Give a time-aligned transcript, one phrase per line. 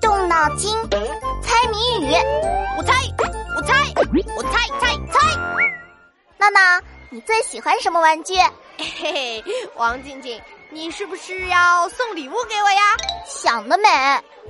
[0.00, 0.74] 动脑筋，
[1.40, 2.12] 猜谜语。
[2.76, 2.92] 我猜，
[3.54, 3.74] 我猜，
[4.36, 5.36] 我猜猜猜。
[6.36, 8.34] 娜娜，你最喜欢什么玩具？
[8.76, 9.44] 嘿嘿，
[9.76, 12.82] 王静静，你是不是要送礼物给我呀？
[13.24, 13.88] 想得美！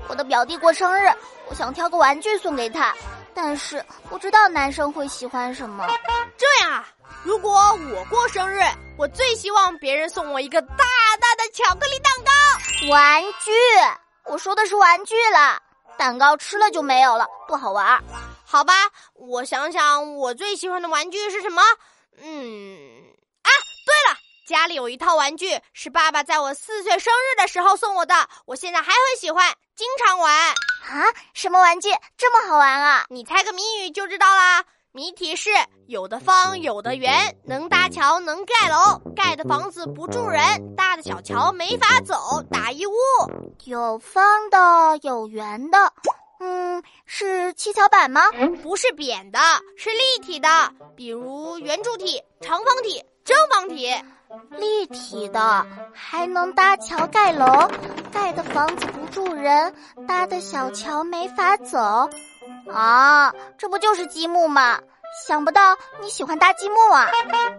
[0.09, 1.13] 我的表弟过生日，
[1.49, 2.95] 我想挑个玩具送给他，
[3.35, 5.87] 但是不知道男生会喜欢什么。
[6.39, 6.89] 这样啊，
[7.23, 7.53] 如果
[7.95, 8.63] 我过生日，
[8.97, 10.85] 我最希望别人送我一个大
[11.21, 12.91] 大的巧克力蛋糕。
[12.91, 13.53] 玩具，
[14.27, 15.61] 我说的是玩具啦，
[15.99, 18.03] 蛋糕吃了就没有了，不好玩。
[18.45, 18.73] 好吧，
[19.15, 21.63] 我想想，我最喜欢的玩具是什么？
[22.19, 23.05] 嗯，
[23.43, 23.51] 啊，
[23.85, 30.33] 对了，家里有一套玩具，是爸爸在我四岁生日的时候送我的，我现在还很喜欢，经常玩。
[30.33, 30.55] 啊，
[31.35, 33.05] 什么玩具这么好玩啊？
[33.09, 34.65] 你猜个谜语就知道啦。
[34.97, 35.51] 谜题是：
[35.89, 40.41] 有的方，有的圆，能搭桥，能盖楼，盖的房子不住人，
[40.77, 42.93] 搭的小桥没法走，打一物。
[43.65, 45.93] 有方的，有圆的。
[46.39, 48.21] 嗯，是七巧板吗？
[48.63, 49.41] 不是扁的，
[49.77, 50.49] 是立体的，
[50.95, 53.93] 比如圆柱体、长方体、正方体。
[54.51, 57.69] 立体的还能搭桥盖楼，
[58.13, 59.75] 盖的房子不住人，
[60.09, 62.09] 搭的小桥没法走。
[62.73, 64.81] 啊，这不就是积木吗？
[65.15, 67.09] 想不到你喜欢搭积木啊！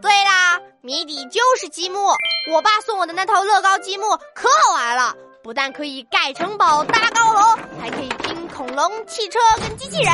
[0.02, 2.10] 对啦，谜底就是积木。
[2.52, 7.42] 我爸送我的那套乐高积木可好玩了，不但可以盖城堡、搭高楼，
[7.82, 10.14] 还可以拼恐龙、汽车跟机器人。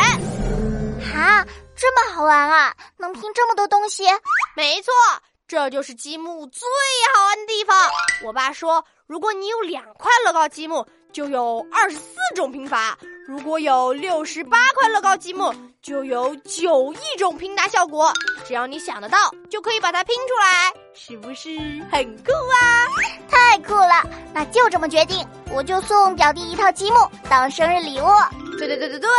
[1.13, 1.43] 哈，
[1.75, 2.75] 这么好玩啊！
[2.97, 4.03] 能拼这么多东西？
[4.55, 4.91] 没错，
[5.47, 6.61] 这就是积木最
[7.15, 7.75] 好玩的地方。
[8.23, 12.97] 我爸说，如果你有两块乐高积木，就有二十四种拼法。
[13.27, 18.11] 如果有六十八块乐高积木，就有九亿种拼搭效果。
[18.45, 19.17] 只要你想得到，
[19.49, 21.49] 就可以把它拼出来，是不是
[21.91, 22.87] 很酷啊？
[23.29, 24.03] 太酷了！
[24.33, 26.97] 那就这么决定，我就送表弟一套积木
[27.29, 28.05] 当生日礼物。
[28.57, 29.09] 对对对对对，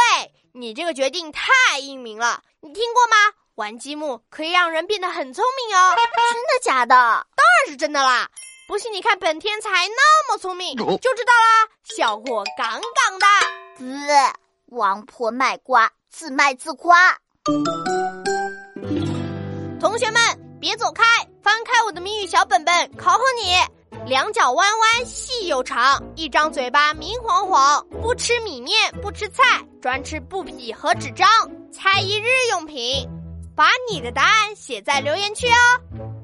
[0.53, 2.43] 你这个决定太英明了。
[2.61, 3.17] 你听过吗？
[3.55, 5.95] 玩积木可以让人变得很聪明哦。
[5.97, 6.95] 真的假的？
[6.95, 8.29] 当然是真的啦！
[8.73, 11.69] 不信你看本天才那么聪明，就知道啦。
[11.85, 13.27] 效果杠杠的。
[13.77, 14.09] 滋，
[14.69, 17.19] 王婆卖瓜，自卖自夸。
[19.79, 20.23] 同学们，
[20.59, 21.05] 别走开，
[21.43, 23.57] 翻开我的谜语小本本，考考你：
[24.09, 31.29] 两脚弯弯细又长，一张嘴巴明晃晃，不吃米面不吃菜，专吃布匹和纸张，
[31.71, 33.07] 猜一日用品。
[33.55, 36.22] 把你的答案写在留言区哦。